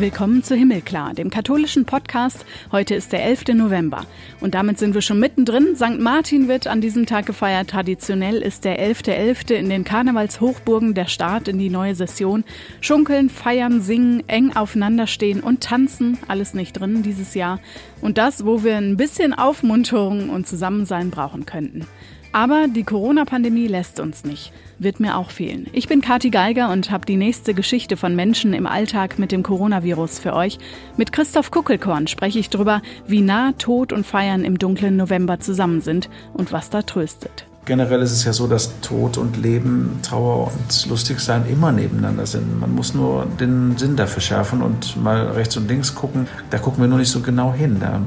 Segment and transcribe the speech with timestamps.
[0.00, 2.46] Willkommen zu Himmelklar, dem katholischen Podcast.
[2.70, 3.48] Heute ist der 11.
[3.54, 4.06] November.
[4.38, 5.74] Und damit sind wir schon mittendrin.
[5.74, 5.98] St.
[5.98, 7.70] Martin wird an diesem Tag gefeiert.
[7.70, 9.50] Traditionell ist der 11.11.
[9.50, 9.54] .11.
[9.54, 12.44] in den Karnevalshochburgen der Start in die neue Session.
[12.80, 16.16] Schunkeln, feiern, singen, eng aufeinanderstehen und tanzen.
[16.28, 17.58] Alles nicht drin dieses Jahr.
[18.00, 21.88] Und das, wo wir ein bisschen Aufmunterung und Zusammensein brauchen könnten.
[22.32, 24.52] Aber die Corona-Pandemie lässt uns nicht.
[24.78, 25.66] Wird mir auch fehlen.
[25.72, 29.42] Ich bin Kati Geiger und habe die nächste Geschichte von Menschen im Alltag mit dem
[29.42, 30.58] Coronavirus für euch.
[30.96, 35.80] Mit Christoph Kuckelkorn spreche ich darüber, wie nah Tod und Feiern im dunklen November zusammen
[35.80, 37.46] sind und was da tröstet.
[37.68, 42.58] Generell ist es ja so, dass Tod und Leben, Trauer und Lustigsein immer nebeneinander sind.
[42.58, 46.28] Man muss nur den Sinn dafür schärfen und mal rechts und links gucken.
[46.48, 47.76] Da gucken wir nur nicht so genau hin.
[47.78, 48.00] Da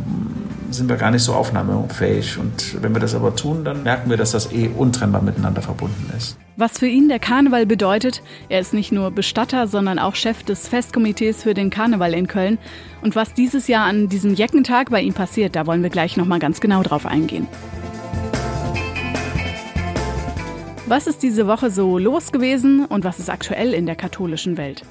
[0.73, 2.37] sind wir gar nicht so aufnahmefähig.
[2.37, 6.11] Und wenn wir das aber tun, dann merken wir, dass das eh untrennbar miteinander verbunden
[6.17, 6.37] ist.
[6.57, 10.67] Was für ihn der Karneval bedeutet, er ist nicht nur Bestatter, sondern auch Chef des
[10.67, 12.57] Festkomitees für den Karneval in Köln.
[13.01, 16.39] Und was dieses Jahr an diesem Jeckentag bei ihm passiert, da wollen wir gleich nochmal
[16.39, 17.47] ganz genau drauf eingehen.
[20.87, 24.83] Was ist diese Woche so los gewesen und was ist aktuell in der katholischen Welt?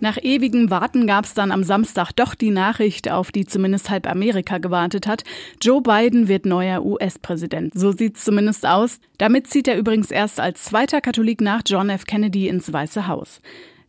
[0.00, 4.06] Nach ewigem Warten gab es dann am Samstag doch die Nachricht, auf die zumindest halb
[4.08, 5.24] Amerika gewartet hat.
[5.62, 7.72] Joe Biden wird neuer US-Präsident.
[7.74, 8.98] So sieht's zumindest aus.
[9.18, 12.04] Damit zieht er übrigens erst als zweiter Katholik nach John F.
[12.06, 13.40] Kennedy ins Weiße Haus.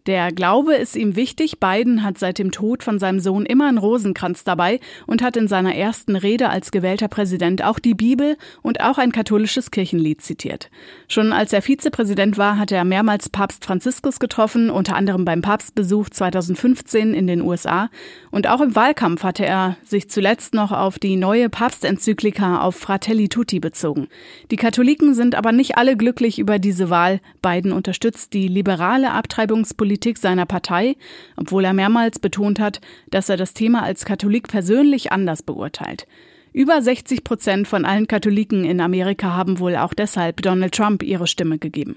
[0.06, 1.60] Der Glaube ist ihm wichtig.
[1.60, 5.48] Biden hat seit dem Tod von seinem Sohn immer einen Rosenkranz dabei und hat in
[5.48, 10.70] seiner ersten Rede als gewählter Präsident auch die Bibel und auch ein katholisches Kirchenlied zitiert.
[11.08, 16.12] Schon als er Vizepräsident war, hat er mehrmals Papst Franziskus getroffen, unter anderem beim Papstbesuch
[16.12, 17.90] 2015 in den USA.
[18.30, 23.28] Und auch im Wahlkampf hatte er sich zuletzt noch auf die neue Papstenzyklika auf Fratelli
[23.28, 24.08] Tutti bezogen.
[24.52, 27.22] Die Katholiken sind aber nicht alle glücklich über diese Wahl.
[27.42, 30.98] Biden unterstützt die liberale Abtreibungspolitik Politik seiner Partei,
[31.38, 36.06] obwohl er mehrmals betont hat, dass er das Thema als Katholik persönlich anders beurteilt.
[36.52, 41.28] Über 60 Prozent von allen Katholiken in Amerika haben wohl auch deshalb Donald Trump ihre
[41.28, 41.96] Stimme gegeben.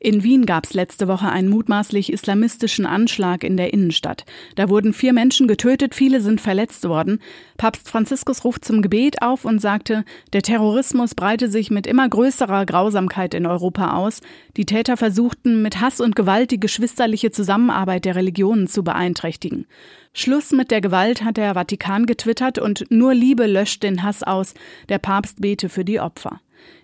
[0.00, 4.24] In Wien gab es letzte Woche einen mutmaßlich islamistischen Anschlag in der Innenstadt.
[4.54, 7.20] Da wurden vier Menschen getötet, viele sind verletzt worden.
[7.56, 12.64] Papst Franziskus ruft zum Gebet auf und sagte, der Terrorismus breite sich mit immer größerer
[12.64, 14.20] Grausamkeit in Europa aus.
[14.56, 19.66] Die Täter versuchten mit Hass und Gewalt die geschwisterliche Zusammenarbeit der Religionen zu beeinträchtigen.
[20.12, 24.54] Schluss mit der Gewalt hat der Vatikan getwittert und nur Liebe löscht den Hass aus.
[24.88, 26.40] Der Papst bete für die Opfer.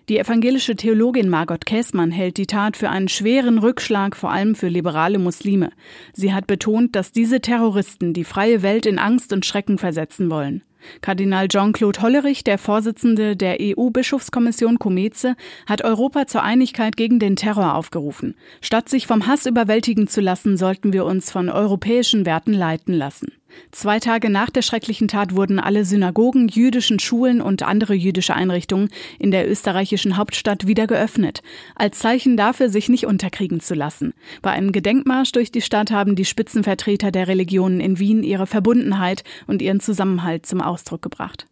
[0.07, 4.67] Die evangelische Theologin Margot Käßmann hält die Tat für einen schweren Rückschlag, vor allem für
[4.67, 5.71] liberale Muslime.
[6.13, 10.61] Sie hat betont, dass diese Terroristen die freie Welt in Angst und Schrecken versetzen wollen.
[11.01, 17.75] Kardinal Jean-Claude Hollerich, der Vorsitzende der EU-Bischofskommission Comeze, hat Europa zur Einigkeit gegen den Terror
[17.75, 18.35] aufgerufen.
[18.61, 23.31] Statt sich vom Hass überwältigen zu lassen, sollten wir uns von europäischen Werten leiten lassen.
[23.71, 28.89] Zwei Tage nach der schrecklichen Tat wurden alle Synagogen, jüdischen Schulen und andere jüdische Einrichtungen
[29.19, 31.41] in der österreichischen Hauptstadt wieder geöffnet,
[31.75, 34.13] als Zeichen dafür, sich nicht unterkriegen zu lassen.
[34.41, 39.23] Bei einem Gedenkmarsch durch die Stadt haben die Spitzenvertreter der Religionen in Wien ihre Verbundenheit
[39.47, 41.47] und ihren Zusammenhalt zum Ausdruck gebracht.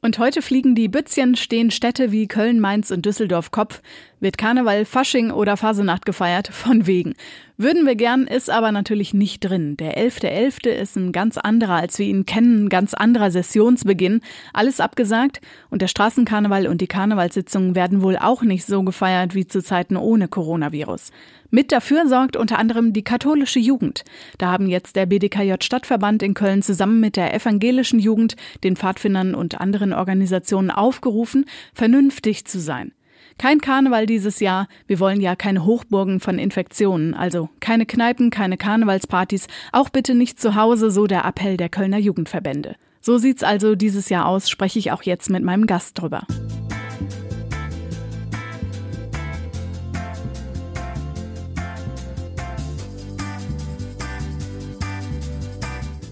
[0.00, 3.82] Und heute fliegen die Bützchen, stehen Städte wie Köln, Mainz und Düsseldorf Kopf.
[4.20, 6.48] Wird Karneval, Fasching oder Fasenacht gefeiert?
[6.48, 7.14] Von wegen.
[7.56, 9.76] Würden wir gern, ist aber natürlich nicht drin.
[9.76, 10.62] Der 11.11.
[10.62, 10.68] .11.
[10.68, 14.20] ist ein ganz anderer, als wir ihn kennen, ein ganz anderer Sessionsbeginn.
[14.52, 19.48] Alles abgesagt und der Straßenkarneval und die Karnevalssitzungen werden wohl auch nicht so gefeiert wie
[19.48, 21.10] zu Zeiten ohne Coronavirus.
[21.50, 24.04] Mit dafür sorgt unter anderem die katholische Jugend.
[24.36, 29.34] Da haben jetzt der BDKJ Stadtverband in Köln zusammen mit der evangelischen Jugend, den Pfadfindern
[29.34, 32.92] und anderen Organisationen aufgerufen, vernünftig zu sein.
[33.38, 34.68] Kein Karneval dieses Jahr.
[34.88, 37.14] Wir wollen ja keine Hochburgen von Infektionen.
[37.14, 39.46] Also keine Kneipen, keine Karnevalspartys.
[39.72, 42.74] Auch bitte nicht zu Hause, so der Appell der Kölner Jugendverbände.
[43.00, 46.26] So sieht's also dieses Jahr aus, spreche ich auch jetzt mit meinem Gast drüber.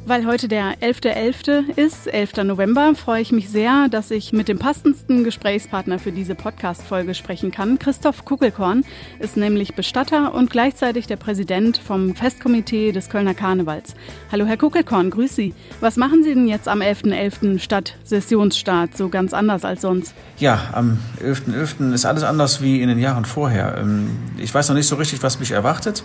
[0.08, 1.72] Weil heute der 11.11.
[1.74, 1.76] .11.
[1.76, 2.44] ist, 11.
[2.44, 7.50] November, freue ich mich sehr, dass ich mit dem passendsten Gesprächspartner für diese Podcast-Folge sprechen
[7.50, 7.80] kann.
[7.80, 8.84] Christoph Kuckelkorn
[9.18, 13.96] ist nämlich Bestatter und gleichzeitig der Präsident vom Festkomitee des Kölner Karnevals.
[14.30, 15.54] Hallo Herr Kuckelkorn, grüß Sie.
[15.80, 17.56] Was machen Sie denn jetzt am 11.11.
[17.56, 17.58] .11.
[17.58, 20.14] statt Sessionsstart, so ganz anders als sonst?
[20.38, 21.90] Ja, am 11.11.
[21.90, 21.92] .11.
[21.94, 23.78] ist alles anders wie in den Jahren vorher.
[23.78, 26.04] Ähm, ich weiß noch nicht so richtig, was mich erwartet.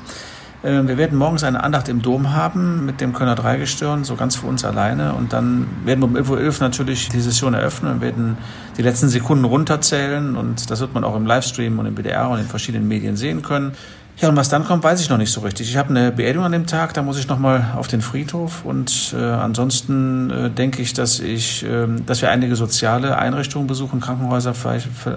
[0.64, 4.36] Ähm, wir werden morgens eine Andacht im Dom haben mit dem Kölner Dreigestirn, so ganz
[4.36, 5.14] für uns alleine.
[5.14, 8.38] Und dann werden wir um 11.11 Uhr natürlich die Session eröffnen und werden
[8.78, 10.36] die letzten Sekunden runterzählen.
[10.36, 13.42] Und das wird man auch im Livestream und im BDR und in verschiedenen Medien sehen
[13.42, 13.74] können.
[14.18, 15.68] Ja, und was dann kommt, weiß ich noch nicht so richtig.
[15.68, 19.16] Ich habe eine Beerdigung an dem Tag, da muss ich nochmal auf den Friedhof und
[19.18, 24.54] äh, ansonsten äh, denke ich, dass ich, äh, dass wir einige soziale Einrichtungen besuchen, Krankenhäuser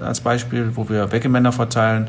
[0.02, 2.08] als Beispiel, wo wir Wegemänner verteilen.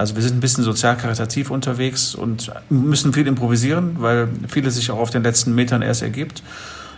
[0.00, 4.98] Also wir sind ein bisschen sozial-karitativ unterwegs und müssen viel improvisieren, weil vieles sich auch
[4.98, 6.42] auf den letzten Metern erst ergibt.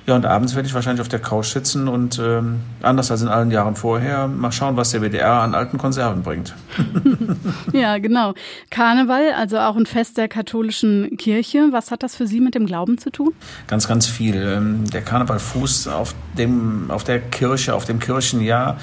[0.07, 3.29] Ja, und abends werde ich wahrscheinlich auf der Couch sitzen und ähm, anders als in
[3.29, 6.55] allen Jahren vorher mal schauen, was der WDR an alten Konserven bringt.
[7.73, 8.35] ja, genau.
[8.71, 11.69] Karneval, also auch ein Fest der katholischen Kirche.
[11.71, 13.33] Was hat das für Sie mit dem Glauben zu tun?
[13.67, 14.37] Ganz, ganz viel.
[14.37, 18.79] Ähm, der Karneval fußt auf, dem, auf der Kirche, auf dem Kirchenjahr.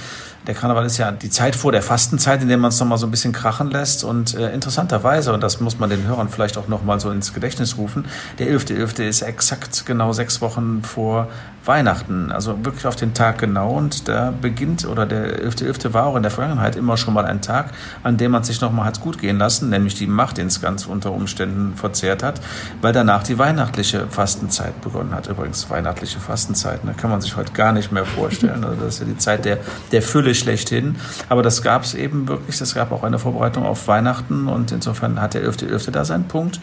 [0.50, 3.06] Der Karneval ist ja die Zeit vor der Fastenzeit, in der man es nochmal so
[3.06, 4.04] ein bisschen krachen lässt.
[4.04, 7.78] Und äh, interessanterweise, und das muss man den Hörern vielleicht auch nochmal so ins Gedächtnis
[7.78, 8.06] rufen,
[8.40, 8.80] der 11.11.
[8.80, 9.04] .11.
[9.08, 11.28] ist exakt genau sechs Wochen vor
[11.70, 13.70] Weihnachten, also wirklich auf den Tag genau.
[13.78, 15.84] Und da beginnt, oder der 11.11.
[15.86, 15.94] .11.
[15.94, 18.86] war auch in der Vergangenheit immer schon mal ein Tag, an dem man sich nochmal
[18.86, 22.42] hat gut gehen lassen, nämlich die Macht ins ganz unter Umständen verzehrt hat,
[22.82, 25.28] weil danach die weihnachtliche Fastenzeit begonnen hat.
[25.28, 28.64] Übrigens, weihnachtliche Fastenzeit, ne, kann man sich heute gar nicht mehr vorstellen.
[28.64, 29.60] Also das ist ja die Zeit der,
[29.92, 30.96] der Fülle schlechthin.
[31.30, 32.60] Aber das gab es eben wirklich.
[32.60, 35.70] Es gab auch eine Vorbereitung auf Weihnachten und insofern hat der 11.11.
[35.70, 35.92] .11.
[35.92, 36.60] da seinen Punkt.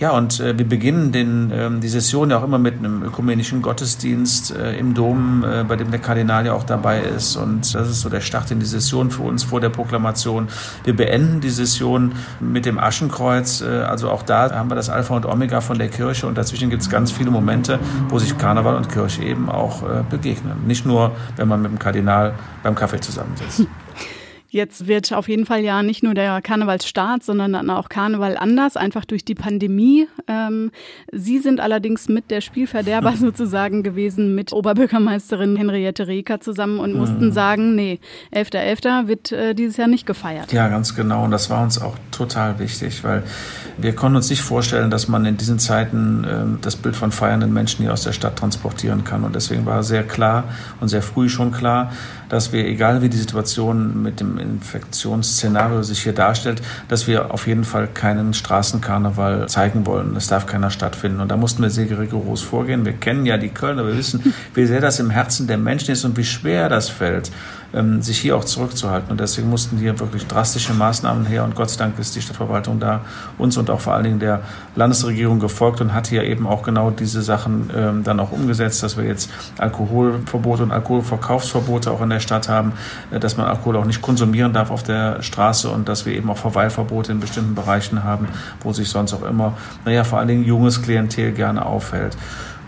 [0.00, 3.62] Ja, und äh, wir beginnen den, ähm, die Session ja auch immer mit einem ökumenischen
[3.62, 7.34] Gottesdienst äh, im Dom, äh, bei dem der Kardinal ja auch dabei ist.
[7.34, 10.46] Und das ist so der Start in die Session für uns vor der Proklamation.
[10.84, 13.60] Wir beenden die Session mit dem Aschenkreuz.
[13.60, 16.28] Äh, also auch da haben wir das Alpha und Omega von der Kirche.
[16.28, 20.04] Und dazwischen gibt es ganz viele Momente, wo sich Karneval und Kirche eben auch äh,
[20.08, 20.64] begegnen.
[20.64, 23.66] Nicht nur, wenn man mit dem Kardinal beim Kaffee zusammensitzt.
[24.50, 28.78] Jetzt wird auf jeden Fall ja nicht nur der Karnevalsstart, sondern dann auch Karneval anders,
[28.78, 30.08] einfach durch die Pandemie.
[30.26, 30.70] Ähm,
[31.12, 37.26] Sie sind allerdings mit der Spielverderber sozusagen gewesen, mit Oberbürgermeisterin Henriette Reker zusammen und mussten
[37.26, 37.32] mhm.
[37.32, 38.00] sagen, nee,
[38.32, 38.80] 11.11.
[38.80, 39.06] .11.
[39.06, 40.50] wird äh, dieses Jahr nicht gefeiert.
[40.50, 41.24] Ja, ganz genau.
[41.24, 43.24] Und das war uns auch total wichtig, weil
[43.76, 47.52] wir konnten uns nicht vorstellen, dass man in diesen Zeiten äh, das Bild von feiernden
[47.52, 49.24] Menschen hier aus der Stadt transportieren kann.
[49.24, 50.44] Und deswegen war sehr klar
[50.80, 51.92] und sehr früh schon klar,
[52.30, 57.46] dass wir, egal wie die Situation mit dem Infektionsszenario sich hier darstellt, dass wir auf
[57.46, 60.16] jeden Fall keinen Straßenkarneval zeigen wollen.
[60.16, 61.20] Es darf keiner stattfinden.
[61.20, 62.84] Und da mussten wir sehr rigoros vorgehen.
[62.84, 66.04] Wir kennen ja die Kölner, wir wissen, wie sehr das im Herzen der Menschen ist
[66.04, 67.30] und wie schwer das fällt
[67.74, 69.10] ähm, sich hier auch zurückzuhalten.
[69.10, 71.44] Und deswegen mussten hier wirklich drastische Maßnahmen her.
[71.44, 73.02] Und Gott sei Dank ist die Stadtverwaltung da
[73.36, 74.40] uns und auch vor allen Dingen der
[74.74, 78.96] Landesregierung gefolgt und hat hier eben auch genau diese Sachen ähm, dann auch umgesetzt, dass
[78.96, 82.72] wir jetzt Alkoholverbote und Alkoholverkaufsverbote auch in der Stadt haben,
[83.10, 86.30] äh, dass man Alkohol auch nicht konsumieren darf auf der Straße und dass wir eben
[86.30, 88.28] auch Verweilverbote in bestimmten Bereichen haben,
[88.62, 89.54] wo sich sonst auch immer,
[89.84, 92.16] naja, vor allen Dingen junges Klientel gerne aufhält.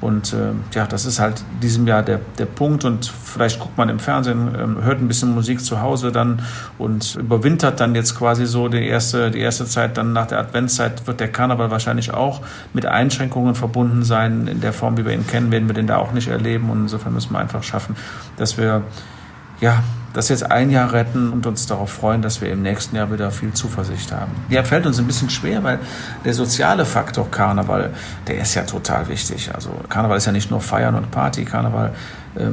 [0.01, 2.85] Und äh, ja, das ist halt diesem Jahr der, der Punkt.
[2.85, 6.43] Und vielleicht guckt man im Fernsehen, äh, hört ein bisschen Musik zu Hause dann
[6.79, 9.97] und überwintert dann jetzt quasi so die erste, die erste Zeit.
[9.97, 12.41] Dann nach der Adventszeit wird der Karneval wahrscheinlich auch
[12.73, 14.47] mit Einschränkungen verbunden sein.
[14.47, 16.71] In der Form, wie wir ihn kennen, werden wir den da auch nicht erleben.
[16.71, 17.97] Und insofern müssen wir einfach schaffen,
[18.37, 18.83] dass wir
[19.61, 23.13] ja, das jetzt ein Jahr retten und uns darauf freuen, dass wir im nächsten Jahr
[23.13, 24.33] wieder viel Zuversicht haben.
[24.49, 25.79] Ja, fällt uns ein bisschen schwer, weil
[26.25, 27.91] der soziale Faktor Karneval,
[28.27, 29.51] der ist ja total wichtig.
[29.55, 31.93] Also Karneval ist ja nicht nur Feiern und Party, Karneval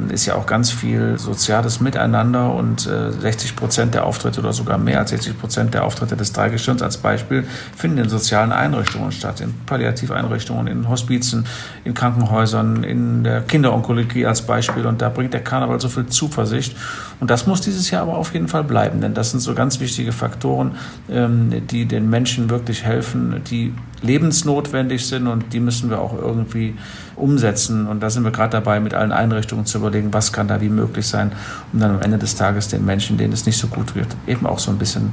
[0.09, 4.79] ist ja auch ganz viel soziales Miteinander und 60 äh, Prozent der Auftritte oder sogar
[4.79, 9.39] mehr als 60 Prozent der Auftritte des Dreigestirns als Beispiel finden in sozialen Einrichtungen statt,
[9.39, 11.45] in Palliativeinrichtungen, in Hospizen,
[11.83, 14.87] in Krankenhäusern, in der Kinderonkologie als Beispiel.
[14.87, 16.75] Und da bringt der Karneval so viel Zuversicht.
[17.19, 19.79] Und das muss dieses Jahr aber auf jeden Fall bleiben, denn das sind so ganz
[19.79, 20.75] wichtige Faktoren,
[21.09, 26.75] ähm, die den Menschen wirklich helfen, die lebensnotwendig sind und die müssen wir auch irgendwie
[27.15, 27.87] umsetzen.
[27.87, 30.69] Und da sind wir gerade dabei, mit allen Einrichtungen zu überlegen, was kann da wie
[30.69, 31.31] möglich sein,
[31.73, 34.45] um dann am Ende des Tages den Menschen, denen es nicht so gut wird, eben
[34.45, 35.11] auch so ein bisschen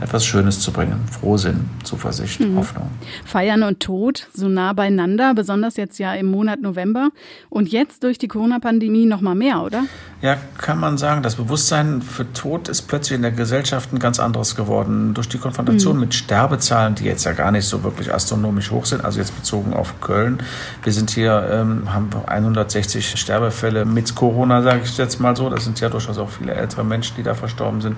[0.00, 1.00] etwas Schönes zu bringen.
[1.10, 2.56] Frohsinn, Zuversicht, mhm.
[2.56, 2.90] Hoffnung.
[3.24, 7.10] Feiern und Tod so nah beieinander, besonders jetzt ja im Monat November
[7.50, 9.84] und jetzt durch die Corona-Pandemie noch mal mehr, oder?
[10.20, 14.18] Ja, kann man sagen, das Bewusstsein für Tod ist plötzlich in der Gesellschaft ein ganz
[14.18, 15.14] anderes geworden.
[15.14, 16.00] Durch die Konfrontation mhm.
[16.00, 19.74] mit Sterbezahlen, die jetzt ja gar nicht so wirklich astronomisch hoch sind, also jetzt bezogen
[19.74, 20.38] auf Köln.
[20.82, 25.50] Wir sind hier, ähm, haben 160 Sterbefälle mit Corona, sage ich jetzt mal so.
[25.50, 27.96] Das sind ja durchaus auch viele ältere Menschen, die da verstorben sind.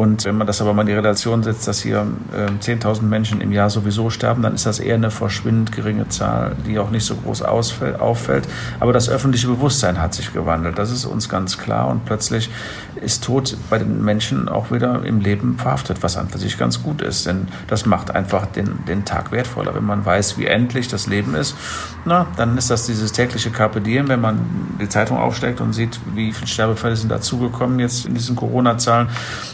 [0.00, 3.42] Und wenn man das aber mal in die Relation setzt, dass hier äh, 10.000 Menschen
[3.42, 7.04] im Jahr sowieso sterben, dann ist das eher eine verschwindend geringe Zahl, die auch nicht
[7.04, 8.48] so groß auffällt.
[8.80, 10.78] Aber das öffentliche Bewusstsein hat sich gewandelt.
[10.78, 11.88] Das ist uns ganz klar.
[11.88, 12.48] Und plötzlich
[13.02, 17.02] ist Tod bei den Menschen auch wieder im Leben verhaftet, was an sich ganz gut
[17.02, 17.26] ist.
[17.26, 19.74] Denn das macht einfach den, den Tag wertvoller.
[19.74, 21.54] Wenn man weiß, wie endlich das Leben ist,
[22.06, 24.38] na, dann ist das dieses tägliche Carpe wenn man
[24.80, 29.08] die Zeitung aufsteckt und sieht, wie viele Sterbefälle sind dazugekommen jetzt in diesen Corona-Zahlen,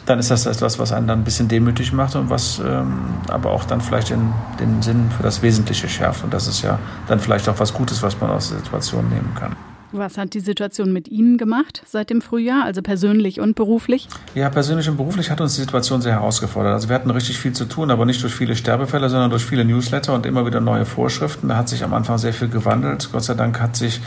[0.04, 2.99] dann ist das etwas, was einen dann ein bisschen bisschen demütig macht und was ähm,
[3.28, 6.25] aber auch dann vielleicht den, den Sinn für das Wesentliche schärft.
[6.25, 6.78] Und das ist ja
[7.09, 9.55] dann vielleicht auch was Gutes, was man aus der Situation nehmen kann.
[9.93, 14.09] Was hat die Situation mit Ihnen gemacht seit dem Frühjahr, also persönlich und beruflich?
[14.35, 16.73] Ja, persönlich und beruflich hat uns die Situation sehr herausgefordert.
[16.73, 19.64] Also wir hatten richtig viel zu tun, aber nicht durch viele Sterbefälle, sondern durch viele
[19.64, 21.49] Newsletter und immer wieder neue Vorschriften.
[21.49, 23.09] Da hat sich am Anfang sehr viel gewandelt.
[23.12, 24.00] Gott sei Dank hat sich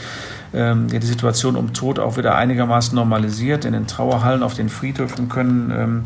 [0.52, 3.64] ähm, die Situation um Tod auch wieder einigermaßen normalisiert.
[3.64, 6.04] In den Trauerhallen auf den Friedhöfen können ähm,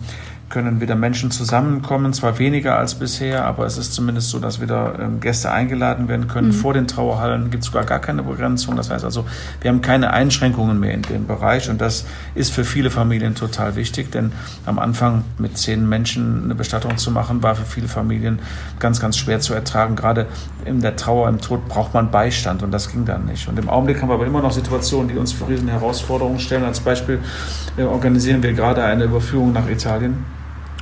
[0.51, 4.99] können wieder Menschen zusammenkommen, zwar weniger als bisher, aber es ist zumindest so, dass wieder
[5.01, 6.49] ähm, Gäste eingeladen werden können.
[6.49, 6.53] Mhm.
[6.53, 8.77] Vor den Trauerhallen gibt es sogar gar keine Begrenzung.
[8.77, 9.25] Das heißt also,
[9.61, 13.75] wir haben keine Einschränkungen mehr in dem Bereich und das ist für viele Familien total
[13.77, 14.33] wichtig, denn
[14.67, 18.39] am Anfang mit zehn Menschen eine Bestattung zu machen, war für viele Familien
[18.79, 19.97] ganz, ganz schwer zu ertragen.
[19.97, 20.27] Gerade
[20.65, 23.49] in der Trauer, im Tod braucht man Beistand und das ging dann nicht.
[23.49, 26.65] Und im Augenblick haben wir aber immer noch Situationen, die uns für riesen Herausforderungen stellen.
[26.65, 27.19] Als Beispiel
[27.77, 30.25] äh, organisieren wir gerade eine Überführung nach Italien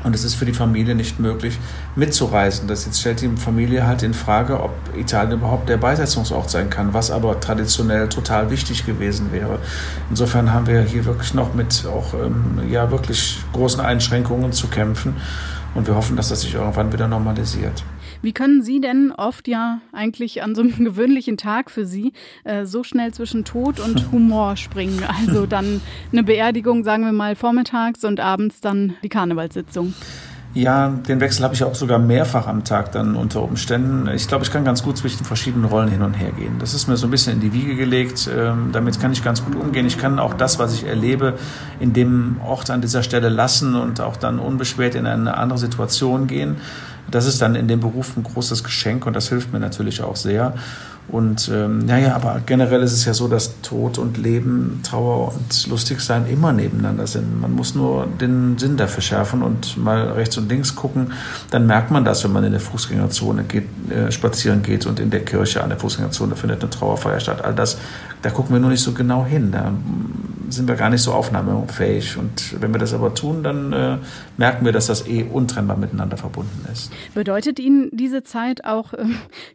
[0.05, 1.59] und es ist für die Familie nicht möglich,
[1.97, 2.69] mitzureisen.
[2.69, 6.93] Das jetzt stellt die Familie halt in Frage, ob Italien überhaupt der Beisetzungsort sein kann,
[6.93, 9.59] was aber traditionell total wichtig gewesen wäre.
[10.11, 15.17] Insofern haben wir hier wirklich noch mit auch ähm, ja wirklich großen Einschränkungen zu kämpfen.
[15.75, 17.83] Und wir hoffen, dass das sich irgendwann wieder normalisiert.
[18.23, 22.13] Wie können Sie denn oft ja eigentlich an so einem gewöhnlichen Tag für Sie
[22.45, 25.03] äh, so schnell zwischen Tod und Humor springen?
[25.21, 25.81] Also dann
[26.13, 29.93] eine Beerdigung, sagen wir mal, vormittags und abends dann die Karnevalssitzung.
[30.55, 34.07] Ja, den Wechsel habe ich auch sogar mehrfach am Tag dann unter Umständen.
[34.15, 36.59] Ich glaube, ich kann ganz gut zwischen verschiedenen Rollen hin und her gehen.
[36.59, 38.29] Das ist mir so ein bisschen in die Wiege gelegt.
[38.31, 39.87] Ähm, damit kann ich ganz gut umgehen.
[39.87, 41.39] Ich kann auch das, was ich erlebe,
[41.81, 46.27] in dem Ort an dieser Stelle lassen und auch dann unbeschwert in eine andere Situation
[46.27, 46.59] gehen.
[47.11, 50.17] Das ist dann in dem Beruf ein großes Geschenk und das hilft mir natürlich auch
[50.17, 50.55] sehr.
[51.09, 55.67] Und ähm, naja, aber generell ist es ja so, dass Tod und Leben, Trauer und
[55.67, 57.41] Lustigsein immer nebeneinander sind.
[57.41, 61.13] Man muss nur den Sinn dafür schärfen und mal rechts und links gucken.
[61.51, 65.11] Dann merkt man das, wenn man in der Fußgängerzone geht, äh, spazieren geht und in
[65.11, 67.45] der Kirche an der Fußgängerzone findet eine Trauerfeier statt.
[67.45, 67.79] All das,
[68.23, 69.51] da gucken wir nur nicht so genau hin.
[69.51, 69.73] Da
[70.53, 72.17] sind wir gar nicht so aufnahmefähig.
[72.17, 73.99] Und wenn wir das aber tun, dann äh,
[74.37, 76.93] merken wir, dass das eh untrennbar miteinander verbunden ist.
[77.15, 79.05] Bedeutet Ihnen diese Zeit auch äh,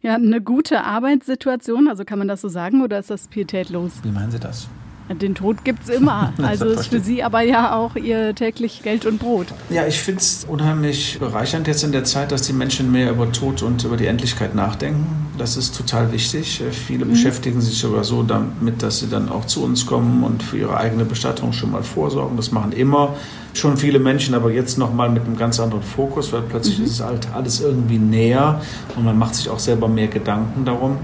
[0.01, 1.87] ja, eine gute Arbeitssituation?
[1.87, 3.91] Also kann man das so sagen oder ist das pietätlos?
[4.03, 4.67] Wie meinen Sie das?
[5.09, 6.33] Den Tod gibt es immer.
[6.47, 9.47] Also ist für Sie aber ja auch Ihr täglich Geld und Brot.
[9.69, 13.31] Ja, ich finde es unheimlich bereichernd jetzt in der Zeit, dass die Menschen mehr über
[13.31, 15.27] Tod und über die Endlichkeit nachdenken.
[15.37, 16.63] Das ist total wichtig.
[16.71, 17.11] Viele mhm.
[17.11, 20.77] beschäftigen sich sogar so damit, dass sie dann auch zu uns kommen und für ihre
[20.77, 22.37] eigene Bestattung schon mal vorsorgen.
[22.37, 23.15] Das machen immer
[23.53, 26.85] schon viele Menschen, aber jetzt nochmal mit einem ganz anderen Fokus, weil plötzlich mhm.
[26.85, 28.61] ist es halt alles irgendwie näher
[28.95, 30.97] und man macht sich auch selber mehr Gedanken darum.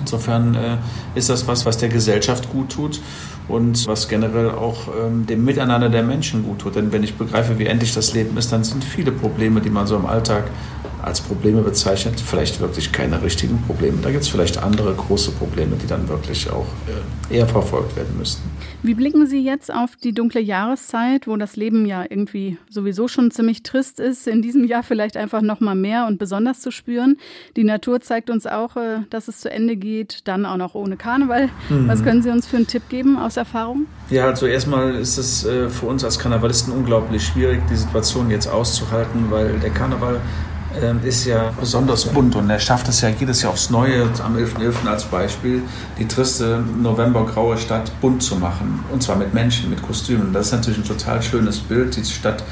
[0.00, 0.76] Insofern äh,
[1.14, 3.00] ist das was, was der Gesellschaft gut tut
[3.48, 6.76] und was generell auch ähm, dem Miteinander der Menschen gut tut.
[6.76, 9.86] Denn wenn ich begreife, wie endlich das Leben ist, dann sind viele Probleme, die man
[9.86, 10.44] so im Alltag
[11.06, 13.98] als Probleme bezeichnet, vielleicht wirklich keine richtigen Probleme.
[14.02, 16.66] Da gibt es vielleicht andere große Probleme, die dann wirklich auch
[17.30, 18.48] äh, eher verfolgt werden müssten.
[18.82, 23.30] Wie blicken Sie jetzt auf die dunkle Jahreszeit, wo das Leben ja irgendwie sowieso schon
[23.30, 27.16] ziemlich trist ist, in diesem Jahr vielleicht einfach noch mal mehr und besonders zu spüren?
[27.56, 30.96] Die Natur zeigt uns auch, äh, dass es zu Ende geht, dann auch noch ohne
[30.96, 31.48] Karneval.
[31.68, 31.88] Mhm.
[31.88, 33.86] Was können Sie uns für einen Tipp geben aus Erfahrung?
[34.10, 38.46] Ja, also erstmal ist es äh, für uns als Karnevalisten unglaublich schwierig, die Situation jetzt
[38.46, 40.20] auszuhalten, weil der Karneval
[41.04, 44.84] ist ja besonders bunt und er schafft es ja jedes Jahr aufs Neue, am 11.11.
[44.84, 44.88] .11.
[44.88, 45.62] als Beispiel,
[45.98, 48.84] die triste Novembergraue Stadt bunt zu machen.
[48.92, 50.32] Und zwar mit Menschen, mit Kostümen.
[50.32, 51.96] Das ist natürlich ein total schönes Bild.
[51.96, 52.42] Die Stadt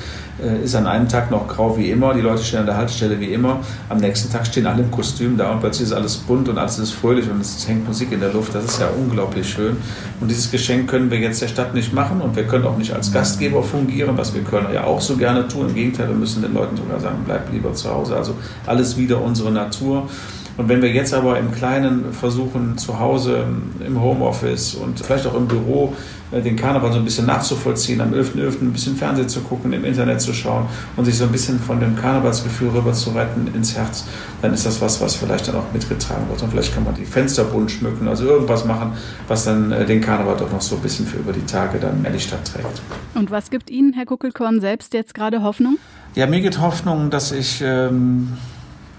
[0.43, 3.21] äh, ist an einem Tag noch grau wie immer, die Leute stehen an der Haltestelle
[3.21, 6.49] wie immer, am nächsten Tag stehen alle im Kostüm da und plötzlich ist alles bunt
[6.49, 9.49] und alles ist fröhlich und es hängt Musik in der Luft, das ist ja unglaublich
[9.49, 9.76] schön.
[10.21, 12.93] Und dieses Geschenk können wir jetzt der Stadt nicht machen und wir können auch nicht
[12.93, 15.69] als Gastgeber fungieren, was wir können ja auch so gerne tun.
[15.69, 18.12] Im Gegenteil, wir müssen den Leuten sogar sagen, bleibt lieber zu Hause.
[18.16, 18.35] Also
[18.66, 20.09] alles wieder unsere Natur.
[20.57, 23.47] Und wenn wir jetzt aber im Kleinen versuchen, zu Hause
[23.85, 25.95] im Homeoffice und vielleicht auch im Büro
[26.31, 28.37] äh, den Karneval so ein bisschen nachzuvollziehen, am 11.11.
[28.37, 28.61] .11.
[28.61, 30.66] ein bisschen Fernsehen zu gucken, im Internet zu schauen
[30.97, 34.04] und sich so ein bisschen von dem Karnevalsgefühl rüber zu retten ins Herz,
[34.42, 36.42] dann ist das was, was vielleicht dann auch mitgetragen wird.
[36.42, 38.92] Und vielleicht kann man die Fenster bunt schmücken, also irgendwas machen,
[39.28, 42.04] was dann äh, den Karneval doch noch so ein bisschen für über die Tage dann
[42.04, 42.83] in die Stadt trägt.
[43.14, 45.78] Und was gibt Ihnen, Herr Kuckelkorn, selbst jetzt gerade Hoffnung?
[46.14, 48.37] Ja, mir gibt Hoffnung, dass ich ähm,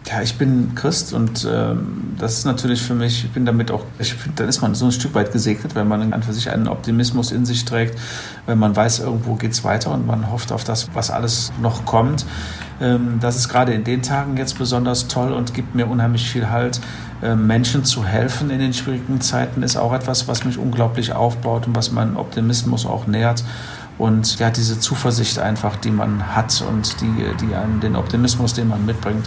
[0.05, 3.85] ja, ich bin Christ und ähm, das ist natürlich für mich, ich bin damit auch,
[3.99, 6.49] ich finde, dann ist man so ein Stück weit gesegnet, wenn man an für sich
[6.49, 7.97] einen Optimismus in sich trägt,
[8.45, 11.85] wenn man weiß, irgendwo geht es weiter und man hofft auf das, was alles noch
[11.85, 12.25] kommt.
[12.81, 16.49] Ähm, das ist gerade in den Tagen jetzt besonders toll und gibt mir unheimlich viel
[16.49, 16.81] Halt.
[17.21, 21.67] Ähm, Menschen zu helfen in den schwierigen Zeiten ist auch etwas, was mich unglaublich aufbaut
[21.67, 23.45] und was meinen Optimismus auch nährt.
[24.03, 28.67] Und ja, diese Zuversicht einfach, die man hat und die, die einen, den Optimismus, den
[28.67, 29.25] man mitbringt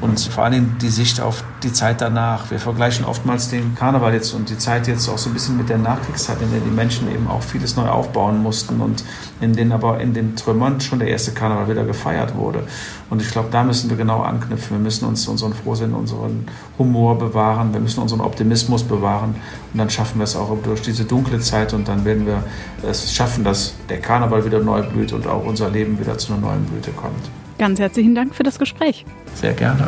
[0.00, 2.50] und vor allem die Sicht auf die Zeit danach.
[2.50, 5.68] Wir vergleichen oftmals den Karneval jetzt und die Zeit jetzt auch so ein bisschen mit
[5.68, 9.04] der Nachkriegszeit, in der die Menschen eben auch vieles neu aufbauen mussten und
[9.40, 12.64] in denen aber in den Trümmern schon der erste Karneval wieder gefeiert wurde.
[13.10, 14.76] Und ich glaube, da müssen wir genau anknüpfen.
[14.76, 16.46] Wir müssen uns unseren Frohsinn, unseren
[16.78, 19.36] Humor bewahren, wir müssen unseren Optimismus bewahren
[19.72, 22.42] und dann schaffen wir es auch durch diese dunkle Zeit und dann werden wir
[22.82, 26.42] es schaffen, dass der Karneval wieder neu blüht und auch unser Leben wieder zu einer
[26.42, 27.43] neuen Blüte kommt.
[27.58, 29.04] Ganz herzlichen Dank für das Gespräch.
[29.34, 29.86] Sehr gerne.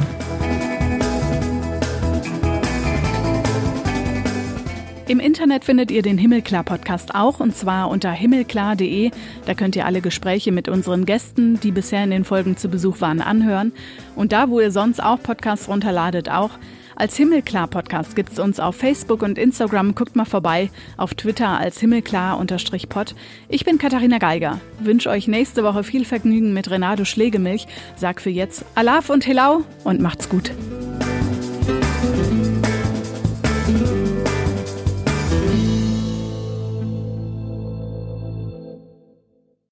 [5.08, 9.12] Im Internet findet ihr den Himmelklar-Podcast auch und zwar unter himmelklar.de.
[9.44, 13.00] Da könnt ihr alle Gespräche mit unseren Gästen, die bisher in den Folgen zu Besuch
[13.00, 13.73] waren, anhören.
[14.16, 16.50] Und da, wo ihr sonst auch Podcasts runterladet, auch.
[16.97, 19.95] Als Himmelklar-Podcast gibt es uns auf Facebook und Instagram.
[19.95, 20.71] Guckt mal vorbei.
[20.97, 23.15] Auf Twitter als Himmelklar-Pod.
[23.49, 24.61] Ich bin Katharina Geiger.
[24.81, 27.67] Wünsche euch nächste Woche viel Vergnügen mit Renato Schlegelmilch.
[27.97, 30.53] Sag für jetzt Alaf und Helau und macht's gut.